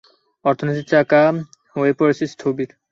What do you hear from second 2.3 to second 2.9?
স্থবির।